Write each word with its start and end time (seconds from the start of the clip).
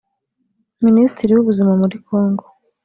Minisitiri 0.85 1.31
w’ubuzima 1.33 1.73
muri 1.81 1.95
Kongo 2.05 2.45